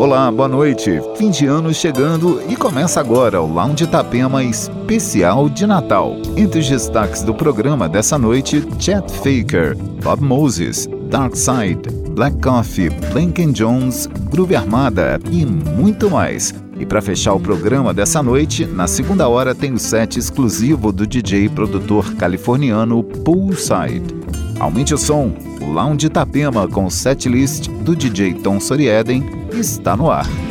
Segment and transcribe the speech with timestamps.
[0.00, 0.98] Olá, boa noite.
[1.14, 6.16] Fim de ano chegando e começa agora o Lounge Itapema especial de Natal.
[6.38, 11.82] Entre os destaques do programa dessa noite, Chet Faker, Bob Moses, Dark Side,
[12.12, 16.54] Black Coffee, Blanken Jones, Groove Armada e muito mais.
[16.78, 21.06] E para fechar o programa dessa noite, na segunda hora tem o set exclusivo do
[21.06, 24.18] DJ produtor californiano Poolside.
[24.58, 25.30] Aumente o som,
[25.60, 30.49] o Lounge Itapema com o setlist do DJ Tom Sorieden está no ar.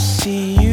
[0.00, 0.69] see you.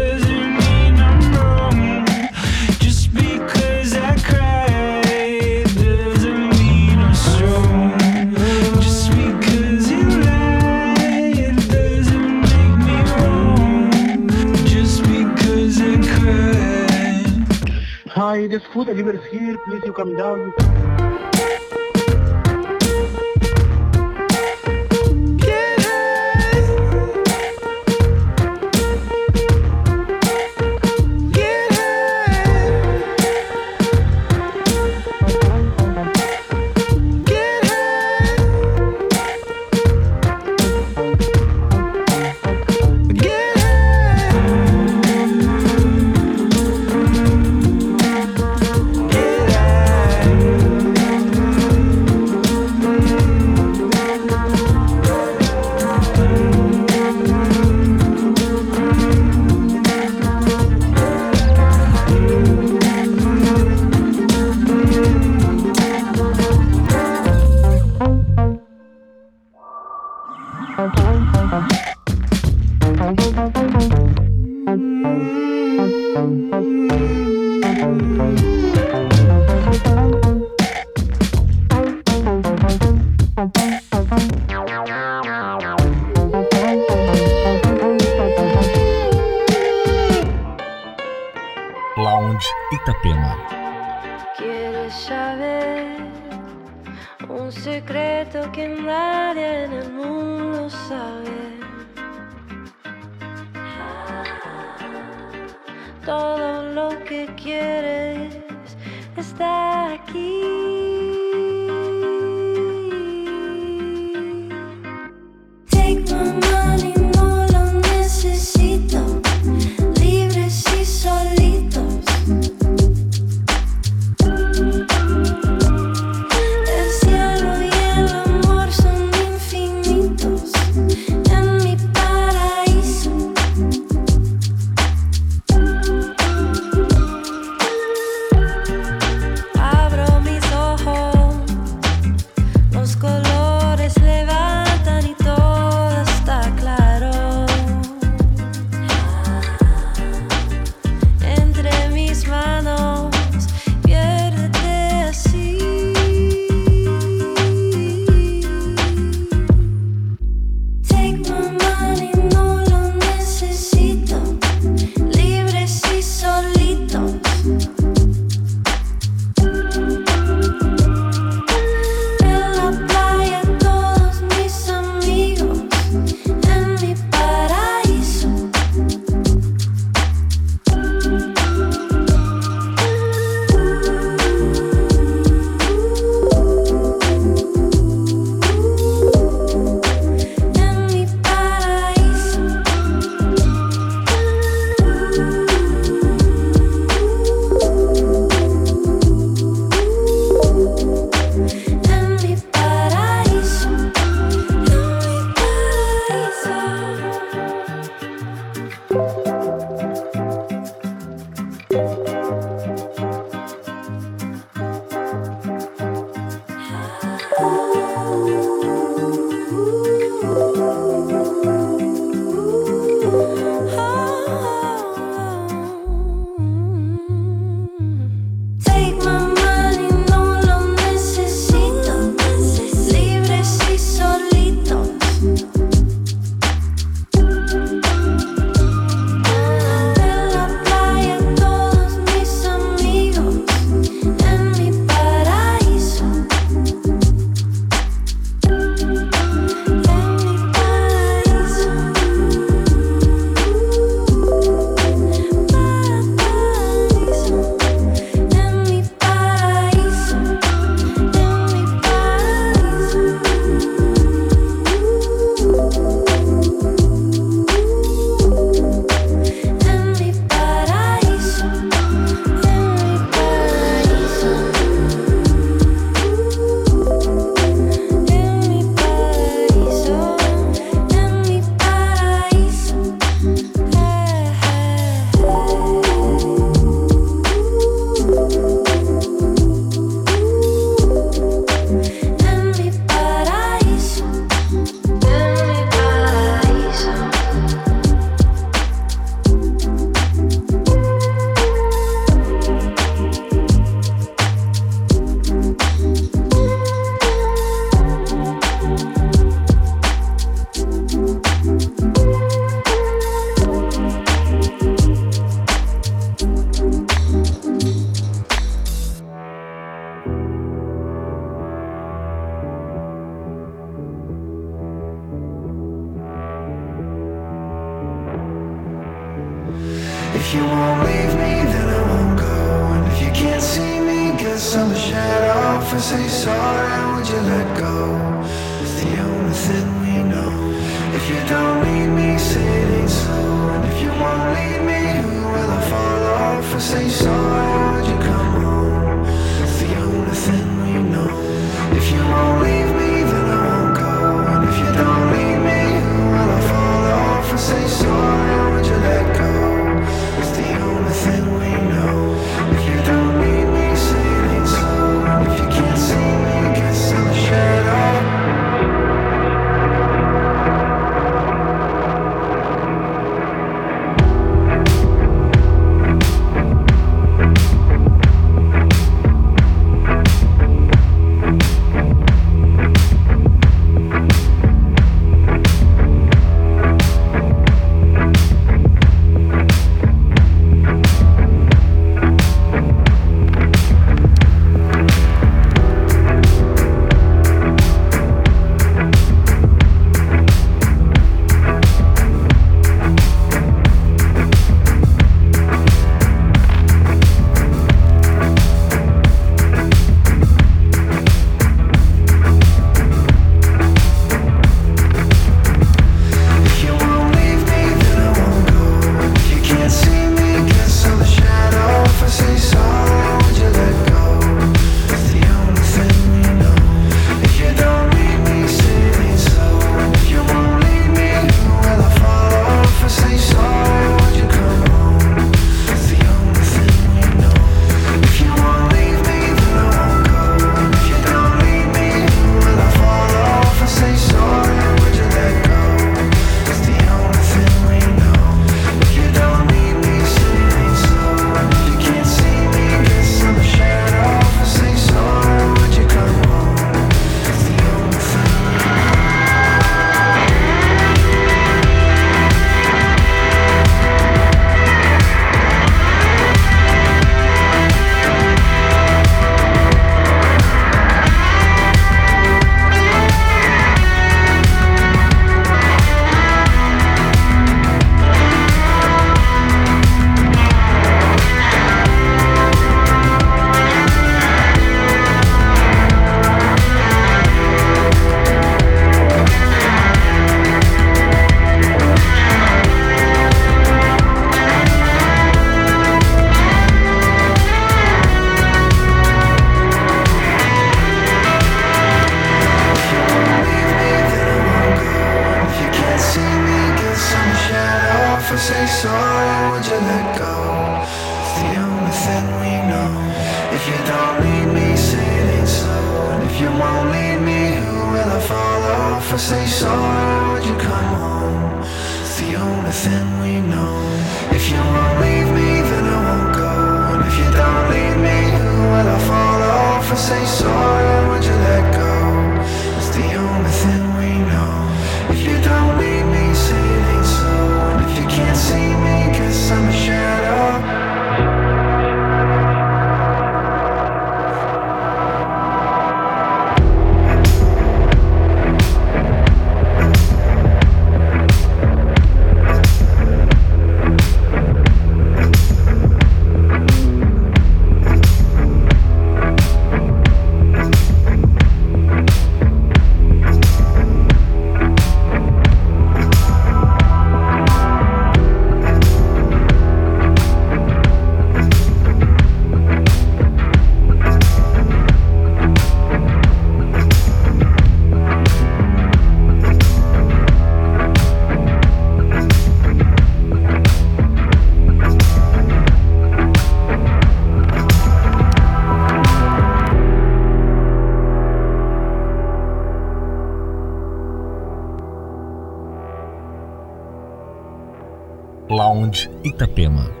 [599.41, 600.00] Itapema.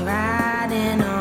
[0.00, 1.19] Riding on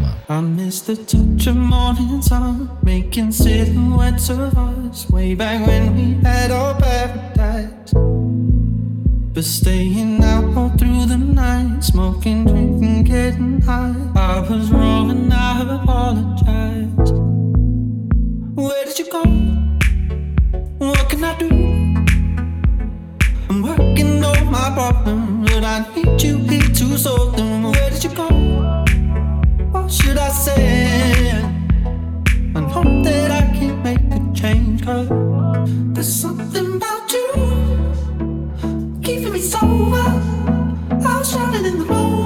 [0.00, 0.14] 嘛。
[9.32, 13.94] But staying out all through the night, smoking, drinking, getting high.
[14.16, 17.14] I was wrong and I have apologized.
[18.56, 19.22] Where did you go?
[20.78, 21.48] What can I do?
[23.48, 27.70] I'm working on my problems, but I need you here to solve them.
[27.70, 28.79] Where did you go?
[29.90, 31.30] should I say?
[32.54, 34.84] And hope that I can make a change.
[34.84, 35.08] Cause
[35.94, 37.28] there's something about you
[39.02, 40.06] keeping me sober.
[40.90, 42.19] I was drowning in the moon.